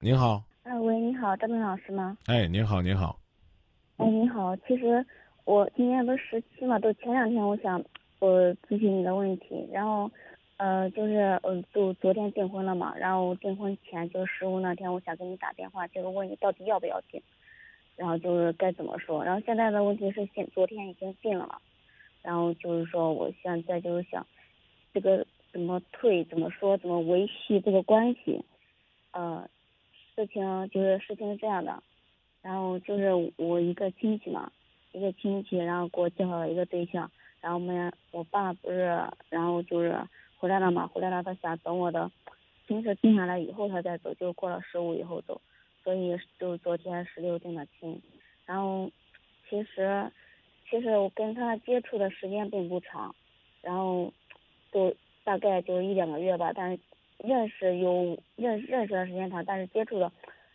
[0.00, 2.16] 您好，哎，喂，你好，张明老师吗？
[2.26, 3.18] 哎，您好，您好，
[3.96, 5.04] 哎，你好，其实
[5.44, 7.84] 我今年不是十七嘛，都前两天我想
[8.20, 8.30] 我
[8.68, 10.08] 咨询你的问题，然后
[10.58, 17.20] 呃就是呃就昨天订婚了嘛，然后订婚前就十五那天我想给你打电话，就是问你到底要不要订，
[17.96, 21.58] 然后就是该怎么说，然后现在的问题是现昨天已经订了嘛，
[22.22, 24.24] 然后就是说我现在就是想
[24.94, 28.44] 这个怎么退，怎么说，怎么维系这个关系，
[29.10, 29.44] 呃。
[30.18, 31.80] 事情就是事情是这样的，
[32.42, 34.50] 然后就是我一个亲戚嘛，
[34.90, 37.08] 一个亲戚，然后给我介绍了一个对象，
[37.40, 39.96] 然后我们我爸不是，然后就是
[40.36, 42.10] 回来了嘛，回来了他想等我的
[42.66, 45.40] 亲事定下来以后他再走，就过了十五以后走，
[45.84, 48.02] 所以就昨天十六定的亲，
[48.44, 48.90] 然后
[49.48, 50.10] 其实
[50.68, 53.14] 其实我跟他接触的时间并不长，
[53.62, 54.12] 然后
[54.72, 54.92] 就
[55.22, 56.80] 大概就一两个月吧，但是。
[57.18, 60.10] 认识有认识认识的时间长，但是接触的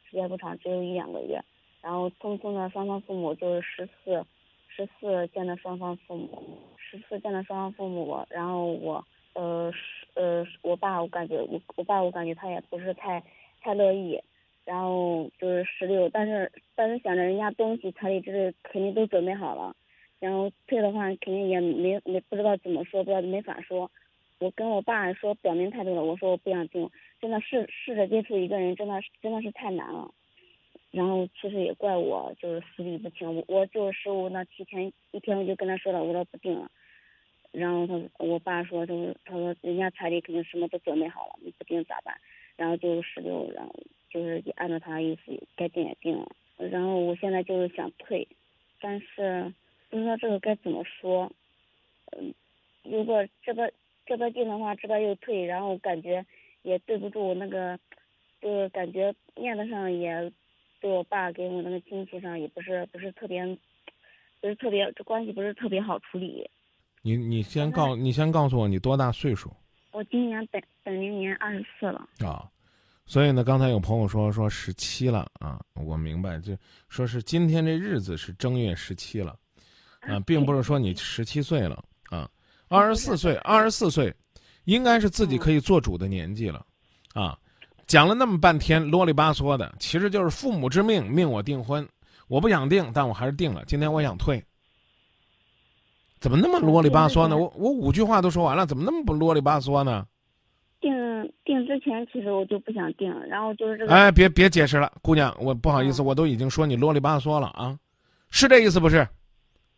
[0.10, 1.40] 时间不长，只有一两个月。
[1.82, 4.26] 然后匆匆的双方父母就是十四
[4.70, 8.26] 十四见的双方父母，十四见的双方父母。
[8.30, 9.72] 然后我呃
[10.16, 13.22] 呃我爸我感觉我我爸我感觉他也不是太
[13.62, 14.22] 太乐意。
[14.66, 19.76] 然后就是十六，但是但是想着人家东西彩礼之类肯定都准备好了，
[20.22, 23.92] 然后退的话肯定也没没不知道怎么说，不知道没法说。
[24.44, 26.90] 我跟我爸说表明态度了，我说我不想订，
[27.22, 30.14] 真的试试着接触一个人，真的真的是太难了。
[30.92, 33.34] 然后其实也怪我，就是思虑不清。
[33.34, 36.70] 我我就是十五那提前一天我就跟他说了，我说不订了。
[37.54, 42.14] 然后他我爸说就是他说人家彩礼肯定什么都准备好了，你不订咋办？
[42.58, 43.74] 然后就十六，然后
[44.10, 46.30] 就是也按照他的意思该订也订了。
[46.58, 48.28] 然后我现在就是想退，
[48.82, 49.54] 但是
[49.90, 51.32] 不知道这个该怎么说。
[52.18, 52.34] 嗯，
[52.84, 53.72] 如果这个。
[54.06, 56.26] 这边进的话，这边又退，然后感觉
[56.62, 57.80] 也对不住那个，
[58.42, 60.32] 就是感觉面子上也
[60.80, 63.46] 对我爸给我那个亲戚上也不是不是特别，
[64.42, 66.50] 不是特别这关系不是特别好处理。
[67.02, 69.52] 你你先告你先告诉我你多大岁数？
[69.92, 72.08] 我今年本本命年二十四了。
[72.26, 72.50] 啊，
[73.06, 76.58] 所以呢，刚才有朋友说说十七了啊，我明白，就
[76.90, 79.38] 说是今天这日子是正月十七了，
[80.02, 81.84] 啊，并不是说你十七岁了啊。
[82.74, 84.12] 二十四岁，二十四岁，
[84.64, 86.66] 应该是自己可以做主的年纪了，
[87.14, 87.38] 啊，
[87.86, 91.88] 讲了那么半天啰里吧嗦的，其实就是父母之命，命我订婚，
[92.28, 93.64] 我不想订，但我还是订了。
[93.68, 94.44] 今天我想退，
[96.20, 97.38] 怎么那么啰里吧嗦呢？
[97.38, 100.08] 我我五句话都说完了，怎么那么不啰里吧嗦呢？
[100.82, 100.92] 订
[101.46, 103.94] 订之前其实我就不想订，然后就是这个。
[103.94, 107.78] 哎，别别解释了，姑娘，我不好意思，我都已经说你啰里吧嗦了啊，
[108.32, 109.08] 是这意思不是？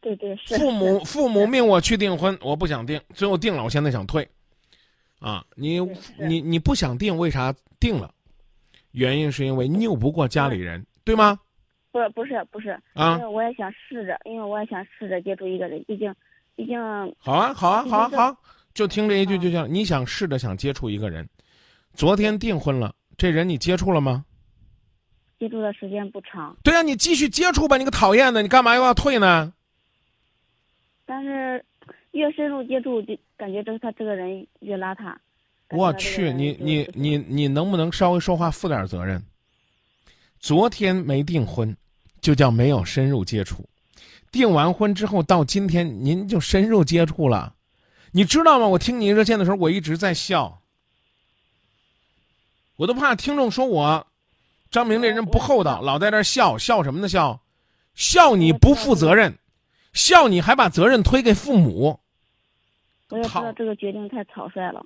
[0.05, 0.55] 对对是。
[0.55, 4.27] 父母父母命我去订婚，我不想订，最后订了，我现在想退，
[5.19, 5.79] 啊，你
[6.19, 8.13] 你你不想订，为啥订了？
[8.91, 11.39] 原因是因为拗不过家里人，对吗？
[11.91, 16.13] 不是不是不是啊，因为我也想试着，因为我也想试着接触一个人，毕竟
[16.55, 16.79] 毕竟。
[17.17, 18.37] 好啊好啊好啊好，
[18.75, 19.67] 就听这一句就行。
[19.67, 21.27] 你想试着想接触一个人，
[21.95, 24.23] 昨天订婚了，这人你接触了吗？
[25.39, 26.55] 接触的时间不长。
[26.63, 29.51] 对啊，你继续接触吧，你个讨厌的，你干嘛又要退呢？
[31.05, 31.63] 但是
[32.11, 35.15] 越深入接触，就感觉这他这个人越邋遢。
[35.69, 39.23] 我去，你你你你能不能稍微说话负点责任？
[40.39, 41.75] 昨天没订婚，
[42.21, 43.63] 就叫没有深入接触；
[44.31, 47.55] 订完婚之后，到今天您就深入接触了。
[48.11, 48.67] 你知道吗？
[48.67, 50.61] 我听您热线的时候，我一直在笑，
[52.77, 54.07] 我都怕听众说我
[54.69, 57.09] 张明这人不厚道，老在这笑笑什么呢？
[57.09, 57.41] 笑
[57.95, 59.37] 笑你不负责任。
[59.95, 61.99] 笑你还把责任推给父母，
[63.09, 64.85] 我也知道这个决定太草率了。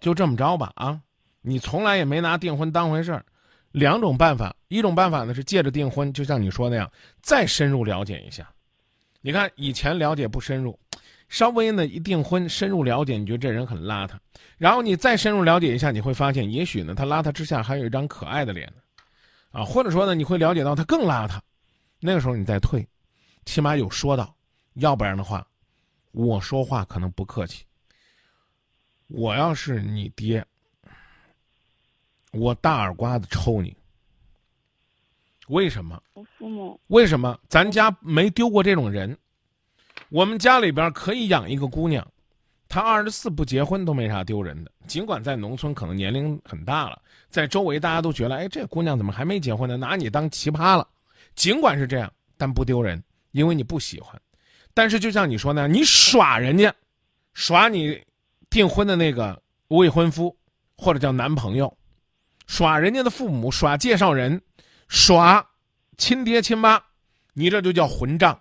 [0.00, 1.00] 就这么着吧啊！
[1.40, 3.24] 你从来也没拿订婚当回事儿。
[3.70, 6.90] 两种办法，一种办法呢是借着订婚，就像你说那样，
[7.22, 8.46] 再深入了解一下。
[9.22, 10.78] 你看以前了解不深入，
[11.28, 14.14] 稍微呢一订婚深入了解，你觉得这人很邋遢，
[14.58, 18.70] 然后你再深入了解一下，你会发现也许呢他邋遢之下还有一张可爱的脸
[19.52, 21.38] 啊，或者说呢你会了解到他更邋遢，
[22.00, 22.86] 那个时候你再退。
[23.44, 24.34] 起码有说到，
[24.74, 25.46] 要不然的话，
[26.12, 27.64] 我说话可能不客气。
[29.08, 30.44] 我要是你爹，
[32.32, 33.76] 我大耳刮子抽你。
[35.48, 36.02] 为什么？
[36.14, 36.80] 我父母。
[36.86, 37.38] 为什么？
[37.48, 39.16] 咱家没丢过这种人。
[40.08, 42.06] 我们家里边可以养一个姑娘，
[42.68, 44.70] 她二十四不结婚都没啥丢人的。
[44.86, 49.76] 尽管在农村可能年龄很大了，在周围大家都觉得，哎，这姑娘怎么还没结婚呢？
[49.76, 50.88] 拿你当奇葩了。
[51.34, 53.02] 尽管是这样，但不丢人。
[53.32, 54.20] 因为你不喜欢，
[54.72, 56.72] 但是就像你说那样，你耍人家，
[57.34, 58.00] 耍你
[58.48, 60.36] 订婚的那个未婚夫，
[60.76, 61.76] 或者叫男朋友，
[62.46, 64.40] 耍人家的父母，耍介绍人，
[64.88, 65.46] 耍
[65.96, 66.80] 亲爹亲妈，
[67.34, 68.40] 你这就叫混账。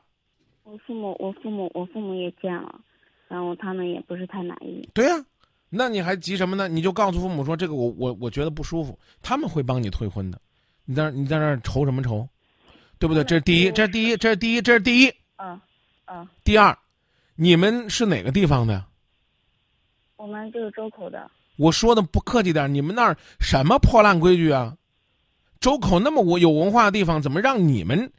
[0.63, 2.79] 我父母，我父母，我父母也见了，
[3.27, 4.89] 然后他们也不是太满意。
[4.93, 5.25] 对呀、
[5.69, 6.67] 那你还急什么呢？
[6.67, 10.41] 你就告诉父母说这个我我我觉得不舒服，他们会帮你退婚的。
[10.85, 12.27] 你在那你在那儿愁什么愁？
[13.01, 13.23] 对不对？
[13.23, 15.11] 这是第一，这是第一，这是第一，这是第一。
[15.37, 15.59] 嗯
[16.05, 16.77] 嗯，第二，
[17.33, 18.85] 你们是哪个地方的？
[20.17, 21.27] 我们就是周口的。
[21.57, 24.77] 我说的不客气点，你们那儿什么破烂规矩啊？
[25.59, 28.11] 周口那么我有文化的地方，怎么让你们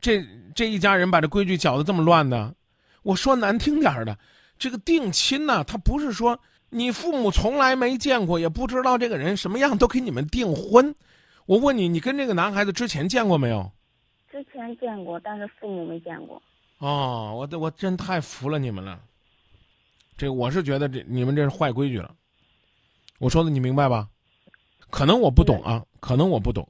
[0.00, 0.24] 这
[0.54, 2.54] 这一家人把这规矩搅得这么乱呢？
[3.02, 4.16] 我说难听点的，
[4.56, 6.38] 这个定亲呐、他不是说
[6.70, 10.94] 你父母从来没见过，也不知道这个人什么样，都给你们订婚。
[11.46, 13.72] 我问你，你跟这个男孩子之前见过没有？
[14.30, 16.40] 之前见过，但是父母没见过。
[16.78, 19.00] 哦，我的我真太服了你们了。
[20.16, 22.14] 这我是觉得这你们这是坏规矩了。
[23.18, 24.08] 我说的你明白吧？
[24.90, 26.68] 可能我不懂啊，可能我不懂。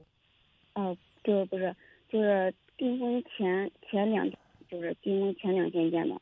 [0.73, 1.75] 哦，就是不是，
[2.09, 4.29] 就是订婚前前两，
[4.69, 6.15] 就是订婚前两天见的。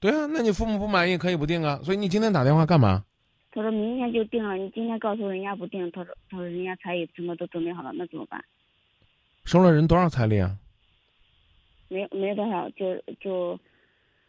[0.00, 1.80] 对啊，那你父母不满意可以不定啊。
[1.82, 3.04] 所以你今天打电话干嘛？
[3.52, 8.44] 他说明天就定了，你今天告诉人家不定，他说他说人家彩礼什么都准备好了，那怎么办？
[9.44, 10.58] 收了人多少彩礼啊？
[11.88, 13.58] 没没多少，就就，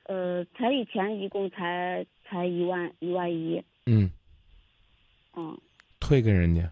[0.03, 4.11] 呃，彩礼钱一共才才一万一万一，嗯，
[5.33, 5.57] 嗯
[5.99, 6.69] 退给人家，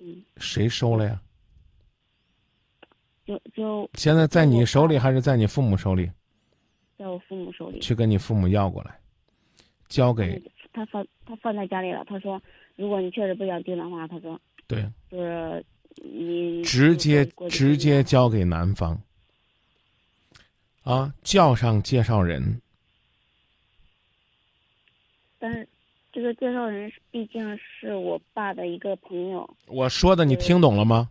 [0.00, 1.20] 嗯，谁收了呀？
[3.26, 6.10] 就就现在在你手里还是在你父母手里？
[6.96, 7.80] 在我父母手里。
[7.80, 8.98] 去跟你父母要过来，
[9.88, 10.40] 交给
[10.72, 12.04] 他放他放在家里了。
[12.06, 12.40] 他说，
[12.76, 15.75] 如果你确实不想定的话，他说对，就是你
[16.66, 19.00] 直接直接交给男方。
[20.82, 22.60] 啊，叫上介绍人，
[25.38, 25.66] 但是
[26.12, 31.10] 这个介绍人毕竟是我爸的一个朋友，我说的你听懂了吗？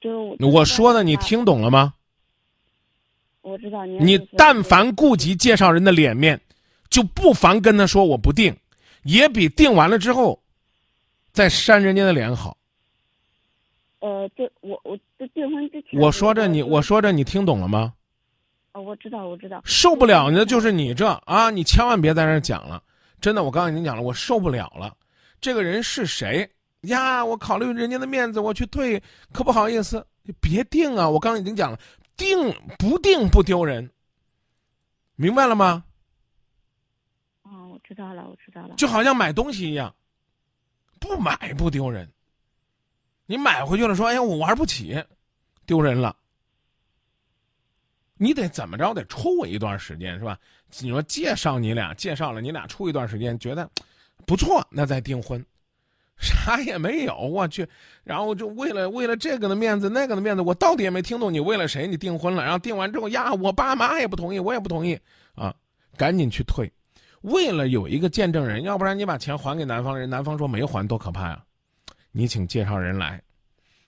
[0.00, 1.94] 就是我说的你，听懂了吗？
[3.42, 6.40] 我知道你你但凡顾及介绍人的脸面，
[6.88, 8.56] 就不妨跟他说我不定，
[9.02, 10.42] 也比定完了之后
[11.32, 12.56] 再扇人家的脸好。
[14.04, 17.94] 呃，就我我就订婚之前，我说着你，我说着你听懂了吗？
[18.72, 21.48] 哦，我知道我知道，受不了的就是你这啊！
[21.48, 22.82] 你千万别在那讲了，
[23.18, 24.94] 真的，我刚才已经讲了，我受不了了。
[25.40, 26.46] 这个人是谁
[26.82, 27.24] 呀？
[27.24, 29.02] 我考虑人家的面子，我去退，
[29.32, 31.08] 可不好意思，你别定啊！
[31.08, 31.78] 我刚刚已经讲了，
[32.14, 33.90] 定不定不丢人，
[35.16, 35.82] 明白了吗？
[37.44, 39.94] 哦，我知道了我知道了，就好像买东西一样，
[41.00, 42.06] 不买不丢人。
[43.26, 45.02] 你买回去了，说：“哎呀，我玩不起，
[45.66, 46.14] 丢人了。”
[48.16, 48.94] 你得怎么着？
[48.94, 50.38] 得处我一段时间，是吧？
[50.80, 53.68] 你说介绍你俩，介绍了你俩处一段时间，觉得
[54.24, 55.44] 不错，那再订婚，
[56.16, 57.66] 啥也没有，我去。
[58.04, 62.42] 然后就为了为了这个的面子，那个的面子，我到底也没听懂你为了谁你订婚了。
[62.42, 64.98] 然后订完之后呀，我爸妈也不同意，我也不同意
[65.34, 65.54] 啊，
[65.96, 66.70] 赶紧去退。
[67.22, 71.44] 为了有一个见证人，要不然你把钱还给男方人，男方说没还，多可怕呀！
[72.16, 73.20] 你请介绍人来，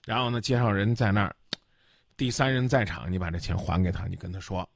[0.05, 1.33] 然后呢，介绍人在那儿，
[2.17, 4.69] 第三人在场，你把这钱还给他，你跟他说，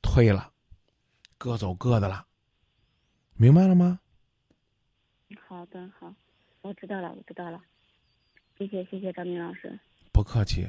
[0.00, 0.52] 退了，
[1.38, 2.24] 各走各的了，
[3.34, 3.98] 明白了吗？
[5.48, 6.14] 好的好，
[6.60, 7.60] 我知道了我知道了，
[8.56, 9.76] 谢谢谢谢张明老师，
[10.12, 10.64] 不客气。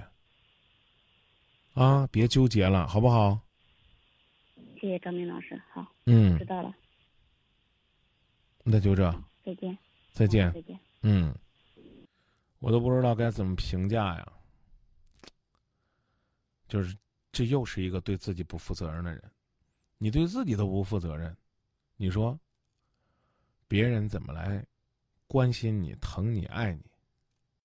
[1.76, 3.40] 啊，别纠结了，好不好？
[4.82, 6.40] 谢谢张明老师，好，嗯。
[6.40, 6.74] 知，道了，
[8.64, 9.12] 那就这，
[9.46, 9.78] 再见，
[10.12, 10.52] 再见。
[10.54, 10.80] 再见。
[11.04, 11.36] 嗯，
[12.64, 14.34] 我都不知道该怎么评价呀。
[16.66, 16.98] 就是
[17.30, 19.22] 这又是一个对自己不负责任的人，
[19.98, 21.36] 你对自己都不负责任，
[21.98, 22.40] 你说
[23.68, 24.66] 别人怎么来
[25.28, 26.86] 关心你、疼你、爱你？